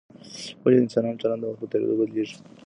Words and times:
ولي 0.63 0.77
د 0.79 0.83
انسانانو 0.83 1.21
چلند 1.21 1.41
د 1.41 1.43
وخت 1.49 1.59
په 1.61 1.67
تېرېدو 1.71 1.99
بدلیږي؟ 1.99 2.37